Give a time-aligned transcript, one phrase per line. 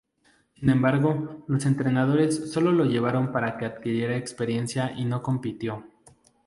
[0.55, 5.85] Sin embargo, los entrenadores solo lo llevaron para que adquiriera experiencia y no compitió.